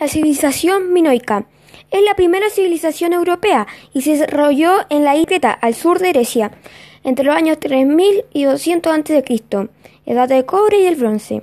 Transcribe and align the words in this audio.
La 0.00 0.06
civilización 0.06 0.92
minoica 0.92 1.46
es 1.90 2.02
la 2.04 2.14
primera 2.14 2.48
civilización 2.50 3.12
europea 3.12 3.66
y 3.92 4.02
se 4.02 4.12
desarrolló 4.12 4.86
en 4.90 5.02
la 5.02 5.16
isla 5.16 5.50
al 5.50 5.74
sur 5.74 5.98
de 5.98 6.12
Grecia, 6.12 6.52
entre 7.02 7.24
los 7.24 7.34
años 7.34 7.58
3000 7.58 8.24
y 8.32 8.44
200 8.44 8.92
a.C., 8.92 9.24
edad 10.06 10.28
del 10.28 10.44
cobre 10.44 10.82
y 10.82 10.86
el 10.86 10.94
bronce. 10.94 11.42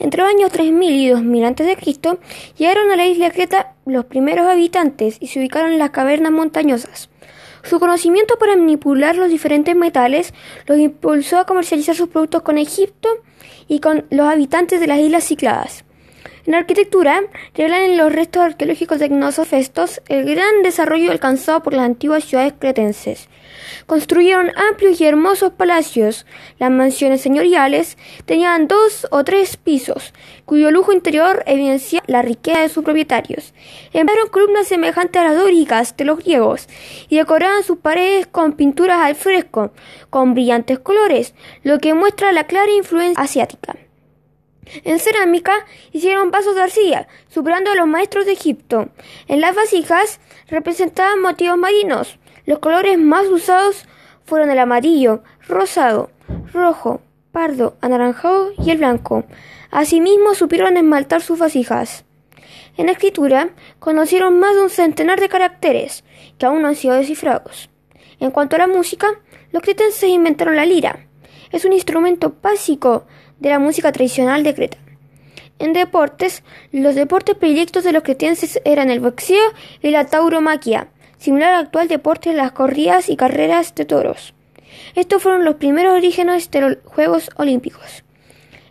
Entre 0.00 0.20
los 0.20 0.28
años 0.28 0.50
3000 0.50 0.94
y 0.94 1.08
2000 1.10 1.44
a.C., 1.44 2.18
llegaron 2.58 2.90
a 2.90 2.96
la 2.96 3.06
isla 3.06 3.30
Creta 3.30 3.74
los 3.86 4.06
primeros 4.06 4.48
habitantes 4.48 5.18
y 5.20 5.28
se 5.28 5.38
ubicaron 5.38 5.70
en 5.70 5.78
las 5.78 5.90
cavernas 5.90 6.32
montañosas. 6.32 7.08
Su 7.62 7.78
conocimiento 7.78 8.36
para 8.36 8.56
manipular 8.56 9.14
los 9.14 9.30
diferentes 9.30 9.76
metales 9.76 10.34
los 10.66 10.78
impulsó 10.78 11.38
a 11.38 11.46
comercializar 11.46 11.94
sus 11.94 12.08
productos 12.08 12.42
con 12.42 12.58
Egipto 12.58 13.08
y 13.68 13.78
con 13.78 14.06
los 14.10 14.26
habitantes 14.26 14.80
de 14.80 14.88
las 14.88 14.98
islas 14.98 15.22
Cicladas. 15.22 15.84
En 16.44 16.56
arquitectura, 16.56 17.22
revelan 17.54 17.96
los 17.96 18.12
restos 18.12 18.42
arqueológicos 18.42 18.98
de 18.98 19.08
Gnosos 19.08 19.46
Festos 19.46 20.02
el 20.08 20.24
gran 20.24 20.62
desarrollo 20.64 21.12
alcanzado 21.12 21.62
por 21.62 21.72
las 21.72 21.86
antiguas 21.86 22.24
ciudades 22.24 22.54
cretenses. 22.58 23.28
Construyeron 23.86 24.50
amplios 24.56 25.00
y 25.00 25.04
hermosos 25.04 25.52
palacios. 25.52 26.26
Las 26.58 26.70
mansiones 26.70 27.20
señoriales 27.20 27.96
tenían 28.26 28.66
dos 28.66 29.06
o 29.10 29.22
tres 29.22 29.56
pisos, 29.56 30.12
cuyo 30.44 30.70
lujo 30.70 30.92
interior 30.92 31.44
evidencia 31.46 32.02
la 32.06 32.22
riqueza 32.22 32.60
de 32.60 32.68
sus 32.68 32.82
propietarios. 32.82 33.54
Emplearon 33.92 34.28
columnas 34.28 34.66
semejantes 34.66 35.20
a 35.22 35.26
las 35.26 35.36
dóricas 35.36 35.96
de 35.96 36.04
los 36.04 36.18
griegos 36.18 36.68
y 37.08 37.18
decoraban 37.18 37.62
sus 37.62 37.78
paredes 37.78 38.26
con 38.26 38.54
pinturas 38.54 39.00
al 39.00 39.14
fresco, 39.14 39.72
con 40.10 40.34
brillantes 40.34 40.80
colores, 40.80 41.34
lo 41.62 41.78
que 41.78 41.94
muestra 41.94 42.32
la 42.32 42.48
clara 42.48 42.72
influencia 42.72 43.22
asiática. 43.22 43.76
En 44.84 44.98
cerámica 44.98 45.66
hicieron 45.92 46.30
vasos 46.30 46.54
de 46.54 46.62
arcilla, 46.62 47.08
superando 47.28 47.70
a 47.70 47.74
los 47.74 47.86
maestros 47.86 48.26
de 48.26 48.32
Egipto. 48.32 48.90
En 49.28 49.40
las 49.40 49.54
vasijas 49.54 50.20
representaban 50.48 51.20
motivos 51.20 51.58
marinos. 51.58 52.18
Los 52.46 52.60
colores 52.60 52.98
más 52.98 53.26
usados 53.26 53.86
fueron 54.24 54.50
el 54.50 54.58
amarillo, 54.58 55.22
rosado, 55.48 56.10
rojo, 56.52 57.00
pardo, 57.32 57.76
anaranjado 57.80 58.52
y 58.58 58.70
el 58.70 58.78
blanco. 58.78 59.24
Asimismo 59.70 60.34
supieron 60.34 60.76
esmaltar 60.76 61.22
sus 61.22 61.38
vasijas. 61.38 62.04
En 62.76 62.88
escritura 62.88 63.50
conocieron 63.78 64.38
más 64.38 64.54
de 64.54 64.62
un 64.62 64.70
centenar 64.70 65.20
de 65.20 65.28
caracteres 65.28 66.04
que 66.38 66.46
aún 66.46 66.62
no 66.62 66.68
han 66.68 66.76
sido 66.76 66.94
descifrados. 66.94 67.68
En 68.20 68.30
cuanto 68.30 68.56
a 68.56 68.60
la 68.60 68.66
música, 68.66 69.08
los 69.50 69.62
cretenses 69.62 70.08
inventaron 70.08 70.56
la 70.56 70.64
lira. 70.64 71.06
Es 71.50 71.64
un 71.64 71.72
instrumento 71.72 72.34
básico 72.40 73.06
de 73.42 73.50
la 73.50 73.58
música 73.58 73.90
tradicional 73.90 74.44
de 74.44 74.54
Creta. 74.54 74.78
En 75.58 75.72
deportes, 75.72 76.44
los 76.70 76.94
deportes 76.94 77.36
predilectos 77.36 77.84
de 77.84 77.92
los 77.92 78.04
cretenses 78.04 78.60
eran 78.64 78.88
el 78.88 79.00
boxeo 79.00 79.52
y 79.82 79.90
la 79.90 80.06
tauromaquia, 80.06 80.88
similar 81.18 81.52
al 81.52 81.64
actual 81.64 81.88
deporte 81.88 82.30
de 82.30 82.36
las 82.36 82.52
corridas 82.52 83.08
y 83.08 83.16
carreras 83.16 83.74
de 83.74 83.84
toros. 83.84 84.32
Estos 84.94 85.22
fueron 85.22 85.44
los 85.44 85.56
primeros 85.56 85.94
orígenes 85.94 86.50
de 86.50 86.60
los 86.60 86.76
Juegos 86.84 87.30
Olímpicos. 87.36 88.04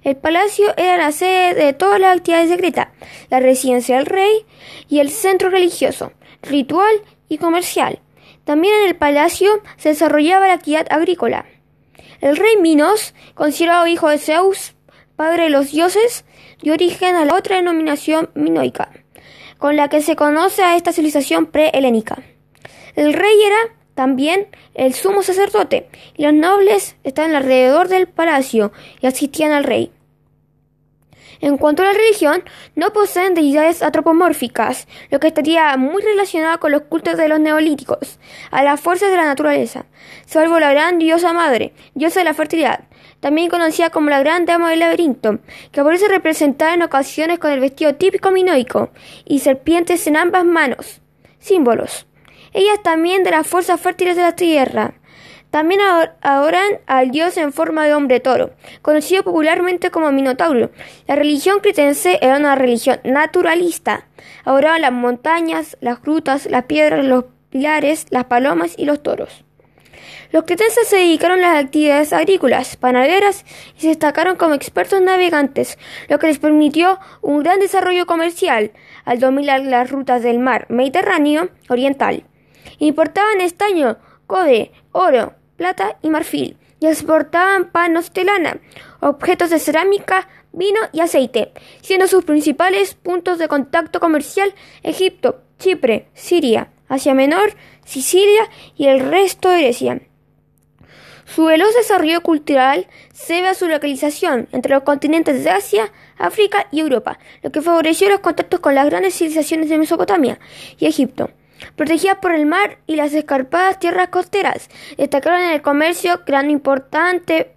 El 0.03 0.15
palacio 0.15 0.73
era 0.77 0.97
la 0.97 1.11
sede 1.11 1.53
de 1.53 1.73
todas 1.73 1.99
las 1.99 2.17
actividades 2.17 2.49
de 2.49 2.57
Creta, 2.57 2.91
la 3.29 3.39
residencia 3.39 3.97
del 3.97 4.05
rey 4.05 4.45
y 4.89 4.99
el 4.99 5.09
centro 5.09 5.49
religioso, 5.49 6.13
ritual 6.41 6.95
y 7.27 7.37
comercial. 7.37 7.99
También 8.45 8.73
en 8.81 8.87
el 8.87 8.95
palacio 8.95 9.61
se 9.77 9.89
desarrollaba 9.89 10.47
la 10.47 10.53
actividad 10.53 10.87
agrícola. 10.91 11.45
El 12.19 12.37
rey 12.37 12.57
Minos, 12.61 13.13
considerado 13.33 13.87
hijo 13.87 14.09
de 14.09 14.17
Zeus, 14.17 14.73
padre 15.15 15.43
de 15.43 15.49
los 15.49 15.71
dioses, 15.71 16.25
dio 16.61 16.73
origen 16.73 17.15
a 17.15 17.25
la 17.25 17.35
otra 17.35 17.57
denominación 17.57 18.29
minoica, 18.33 18.91
con 19.57 19.75
la 19.75 19.89
que 19.89 20.01
se 20.01 20.15
conoce 20.15 20.63
a 20.63 20.75
esta 20.75 20.93
civilización 20.93 21.47
pre-helénica. 21.47 22.23
El 22.95 23.13
rey 23.13 23.35
era 23.45 23.75
también 23.95 24.47
el 24.73 24.93
sumo 24.93 25.23
sacerdote, 25.23 25.89
y 26.15 26.23
los 26.23 26.33
nobles 26.33 26.95
estaban 27.03 27.35
alrededor 27.35 27.87
del 27.87 28.07
palacio 28.07 28.71
y 29.01 29.07
asistían 29.07 29.51
al 29.51 29.63
rey. 29.63 29.91
En 31.41 31.57
cuanto 31.57 31.81
a 31.81 31.87
la 31.87 31.93
religión, 31.93 32.43
no 32.75 32.93
poseen 32.93 33.33
deidades 33.33 33.81
antropomórficas, 33.81 34.87
lo 35.09 35.19
que 35.19 35.27
estaría 35.27 35.75
muy 35.75 36.01
relacionado 36.03 36.59
con 36.59 36.71
los 36.71 36.83
cultos 36.83 37.17
de 37.17 37.27
los 37.27 37.39
neolíticos, 37.39 38.19
a 38.51 38.63
las 38.63 38.79
fuerzas 38.79 39.09
de 39.09 39.17
la 39.17 39.25
naturaleza, 39.25 39.85
salvo 40.27 40.59
la 40.59 40.71
gran 40.71 40.99
diosa 40.99 41.33
madre, 41.33 41.73
diosa 41.95 42.19
de 42.19 42.25
la 42.25 42.35
fertilidad, 42.35 42.81
también 43.21 43.49
conocida 43.49 43.89
como 43.89 44.11
la 44.11 44.19
gran 44.19 44.45
dama 44.45 44.69
del 44.69 44.79
laberinto, 44.79 45.39
que 45.71 45.79
aparece 45.79 46.07
representada 46.07 46.75
en 46.75 46.83
ocasiones 46.83 47.39
con 47.39 47.51
el 47.51 47.59
vestido 47.59 47.95
típico 47.95 48.29
minoico 48.29 48.91
y 49.25 49.39
serpientes 49.39 50.05
en 50.05 50.17
ambas 50.17 50.45
manos, 50.45 51.01
símbolos. 51.39 52.05
Ellas 52.53 52.83
también 52.83 53.23
de 53.23 53.31
las 53.31 53.47
fuerzas 53.47 53.79
fértiles 53.79 54.15
de 54.15 54.23
la 54.23 54.35
tierra. 54.35 54.93
También 55.51 55.81
adoran 56.21 56.79
al 56.87 57.11
dios 57.11 57.35
en 57.35 57.51
forma 57.51 57.85
de 57.85 57.93
hombre 57.93 58.21
toro, 58.21 58.51
conocido 58.81 59.23
popularmente 59.23 59.91
como 59.91 60.09
Minotauro. 60.13 60.71
La 61.07 61.17
religión 61.17 61.59
cretense 61.59 62.19
era 62.21 62.37
una 62.37 62.55
religión 62.55 63.01
naturalista. 63.03 64.07
Adoraban 64.45 64.81
las 64.81 64.93
montañas, 64.93 65.77
las 65.81 65.99
frutas, 65.99 66.45
las 66.49 66.63
piedras, 66.63 67.05
los 67.05 67.25
pilares, 67.49 68.05
las 68.11 68.25
palomas 68.25 68.75
y 68.77 68.85
los 68.85 69.03
toros. 69.03 69.43
Los 70.31 70.45
cretenses 70.45 70.87
se 70.87 70.95
dedicaron 70.95 71.43
a 71.43 71.55
las 71.55 71.65
actividades 71.65 72.13
agrícolas, 72.13 72.77
panaderas 72.77 73.43
y 73.77 73.81
se 73.81 73.87
destacaron 73.89 74.37
como 74.37 74.53
expertos 74.53 75.01
navegantes, 75.01 75.77
lo 76.07 76.17
que 76.17 76.27
les 76.27 76.39
permitió 76.39 76.97
un 77.21 77.43
gran 77.43 77.59
desarrollo 77.59 78.05
comercial 78.05 78.71
al 79.03 79.19
dominar 79.19 79.59
las 79.59 79.91
rutas 79.91 80.23
del 80.23 80.39
mar 80.39 80.65
Mediterráneo 80.69 81.49
oriental. 81.67 82.23
Importaban 82.79 83.41
estaño, 83.41 83.97
cobre, 84.25 84.71
oro, 84.93 85.33
plata 85.61 85.99
y 86.01 86.09
marfil, 86.09 86.57
y 86.79 86.87
exportaban 86.87 87.71
panos 87.71 88.11
de 88.13 88.23
lana, 88.23 88.57
objetos 88.99 89.51
de 89.51 89.59
cerámica, 89.59 90.27
vino 90.51 90.79
y 90.91 91.01
aceite, 91.01 91.51
siendo 91.81 92.07
sus 92.07 92.25
principales 92.25 92.95
puntos 92.95 93.37
de 93.37 93.47
contacto 93.47 93.99
comercial 93.99 94.55
Egipto, 94.81 95.43
Chipre, 95.59 96.07
Siria, 96.15 96.71
Asia 96.89 97.13
Menor, 97.13 97.53
Sicilia 97.85 98.49
y 98.75 98.87
el 98.87 99.01
resto 99.01 99.51
de 99.51 99.61
Grecia. 99.61 100.01
Su 101.25 101.45
veloz 101.45 101.75
desarrollo 101.75 102.21
cultural 102.21 102.87
se 103.13 103.35
debe 103.35 103.49
a 103.49 103.53
su 103.53 103.67
localización 103.67 104.49
entre 104.51 104.73
los 104.73 104.81
continentes 104.81 105.43
de 105.43 105.51
Asia, 105.51 105.91
África 106.17 106.65
y 106.71 106.79
Europa, 106.79 107.19
lo 107.43 107.51
que 107.51 107.61
favoreció 107.61 108.09
los 108.09 108.21
contactos 108.21 108.61
con 108.61 108.73
las 108.73 108.87
grandes 108.87 109.13
civilizaciones 109.13 109.69
de 109.69 109.77
Mesopotamia 109.77 110.39
y 110.79 110.87
Egipto. 110.87 111.29
Protegidas 111.75 112.17
por 112.17 112.33
el 112.33 112.45
mar 112.45 112.79
y 112.87 112.95
las 112.95 113.13
escarpadas 113.13 113.79
tierras 113.79 114.09
costeras, 114.09 114.69
destacaron 114.97 115.41
en 115.41 115.51
el 115.51 115.61
comercio 115.61 116.25
creando 116.25 116.51
importante, 116.51 117.53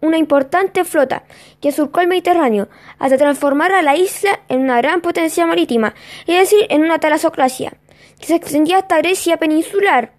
una 0.00 0.18
importante 0.18 0.84
flota 0.84 1.24
que 1.60 1.72
surcó 1.72 2.00
el 2.00 2.08
Mediterráneo 2.08 2.68
hasta 2.98 3.18
transformar 3.18 3.72
a 3.72 3.82
la 3.82 3.96
isla 3.96 4.40
en 4.48 4.60
una 4.60 4.78
gran 4.78 5.00
potencia 5.00 5.46
marítima, 5.46 5.94
es 6.26 6.50
decir, 6.50 6.66
en 6.70 6.82
una 6.82 6.98
talasocracia, 6.98 7.74
que 8.18 8.26
se 8.26 8.36
extendía 8.36 8.78
hasta 8.78 8.98
Grecia 8.98 9.36
peninsular, 9.36 10.12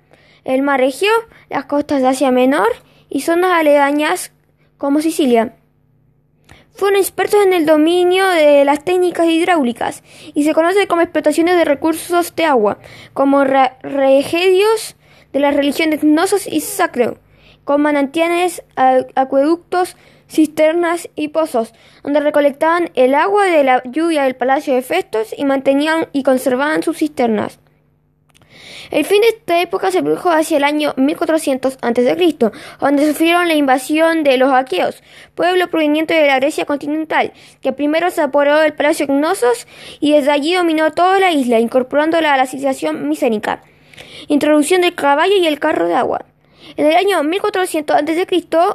el 0.43 0.61
mar 0.61 0.81
Egeo, 0.81 1.13
las 1.49 1.65
costas 1.65 2.01
de 2.01 2.07
Asia 2.07 2.31
Menor 2.31 2.69
y 3.09 3.21
zonas 3.21 3.51
aledañas 3.51 4.31
como 4.77 5.01
Sicilia. 5.01 5.56
Fueron 6.77 6.99
expertos 6.99 7.43
en 7.43 7.53
el 7.53 7.65
dominio 7.65 8.27
de 8.27 8.63
las 8.63 8.85
técnicas 8.85 9.25
hidráulicas 9.25 10.03
y 10.35 10.43
se 10.43 10.53
conoce 10.53 10.85
como 10.85 11.01
explotaciones 11.01 11.57
de 11.57 11.65
recursos 11.65 12.35
de 12.35 12.45
agua, 12.45 12.77
como 13.13 13.43
regedios 13.43 14.95
de 15.33 15.39
las 15.39 15.55
religiones 15.55 16.03
Gnosos 16.03 16.45
y 16.45 16.61
Sacro, 16.61 17.17
con 17.63 17.81
manantiales, 17.81 18.61
acueductos, 19.15 19.97
cisternas 20.29 21.09
y 21.15 21.29
pozos, 21.29 21.73
donde 22.03 22.19
recolectaban 22.19 22.91
el 22.93 23.15
agua 23.15 23.45
de 23.45 23.63
la 23.63 23.81
lluvia 23.83 24.25
del 24.25 24.35
palacio 24.35 24.75
de 24.75 24.83
Festos 24.83 25.33
y 25.35 25.45
mantenían 25.45 26.09
y 26.13 26.21
conservaban 26.21 26.83
sus 26.83 26.99
cisternas. 26.99 27.59
El 28.89 29.03
fin 29.03 29.19
de 29.21 29.27
esta 29.27 29.61
época 29.61 29.91
se 29.91 30.01
produjo 30.01 30.29
hacia 30.29 30.57
el 30.57 30.63
año 30.63 30.93
1400 30.95 31.77
a.C., 31.81 32.37
donde 32.79 33.07
sufrieron 33.07 33.47
la 33.47 33.55
invasión 33.55 34.23
de 34.23 34.37
los 34.37 34.53
aqueos, 34.53 35.03
pueblo 35.35 35.67
proveniente 35.69 36.13
de 36.13 36.27
la 36.27 36.39
Grecia 36.39 36.65
continental, 36.65 37.33
que 37.61 37.73
primero 37.73 38.09
se 38.11 38.21
apoderó 38.21 38.59
del 38.59 38.73
palacio 38.73 39.07
Gnosos 39.07 39.67
y 39.99 40.13
desde 40.13 40.31
allí 40.31 40.53
dominó 40.55 40.91
toda 40.91 41.19
la 41.19 41.31
isla, 41.31 41.59
incorporándola 41.59 42.33
a 42.33 42.37
la 42.37 42.45
civilización 42.45 43.09
micénica. 43.09 43.61
Introducción 44.29 44.81
del 44.81 44.95
caballo 44.95 45.35
y 45.35 45.47
el 45.47 45.59
carro 45.59 45.87
de 45.87 45.95
agua. 45.95 46.25
En 46.77 46.85
el 46.85 46.95
año 46.95 47.23
1400 47.23 47.95
a.C., 47.95 48.27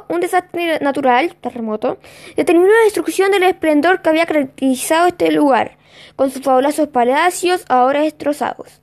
un 0.09 0.19
desastre 0.19 0.79
natural, 0.79 1.35
terremoto, 1.41 1.97
determinó 2.35 2.67
la 2.67 2.83
destrucción 2.85 3.31
del 3.31 3.43
esplendor 3.43 4.01
que 4.01 4.09
había 4.09 4.25
caracterizado 4.25 5.07
este 5.07 5.31
lugar, 5.31 5.77
con 6.15 6.29
sus 6.29 6.41
fabulosos 6.41 6.87
palacios 6.89 7.65
ahora 7.67 8.01
destrozados 8.01 8.82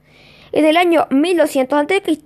en 0.53 0.65
el 0.65 0.77
año 0.77 1.07
1200 1.11 1.79
a.C., 1.79 2.19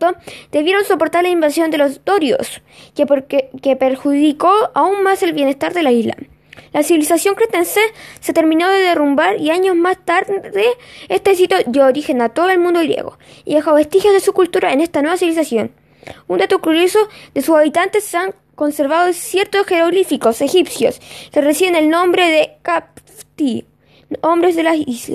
debieron 0.53 0.85
soportar 0.85 1.23
la 1.23 1.29
invasión 1.29 1.71
de 1.71 1.79
los 1.79 2.05
dorios, 2.05 2.63
que, 2.95 3.51
que 3.63 3.77
perjudicó 3.77 4.53
aún 4.75 5.03
más 5.03 5.23
el 5.23 5.33
bienestar 5.33 5.75
de 5.75 5.83
la 5.83 5.93
isla. 5.93 6.17
La 6.73 6.83
civilización 6.83 7.35
cretense 7.35 7.81
se 8.21 8.33
terminó 8.33 8.69
de 8.69 8.81
derrumbar 8.81 9.41
y 9.41 9.51
años 9.51 9.77
más 9.77 10.05
tarde 10.05 10.67
este 11.09 11.35
sitio 11.35 11.59
dio 11.67 11.85
origen 11.85 12.21
a 12.21 12.31
todo 12.31 12.51
el 12.51 12.59
mundo 12.59 12.81
griego 12.81 13.19
y 13.45 13.55
dejó 13.55 13.75
vestigios 13.75 14.13
de 14.13 14.21
su 14.21 14.33
cultura 14.33 14.73
en 14.73 14.81
esta 14.81 15.01
nueva 15.01 15.17
civilización. 15.17 15.73
Un 16.27 16.39
dato 16.39 16.61
curioso 16.61 16.99
de 17.33 17.43
sus 17.43 17.57
habitantes 17.57 18.05
se 18.05 18.17
han 18.17 18.35
conservado 18.55 19.13
ciertos 19.13 19.67
jeroglíficos 19.67 20.41
egipcios 20.41 21.01
que 21.33 21.41
reciben 21.41 21.77
el 21.77 21.91
nombre 21.91 22.29
de 22.29 22.57
Capti, 22.63 23.67
hombres 24.21 24.57
de 24.57 24.63
la 24.63 24.75
isla. 24.75 25.13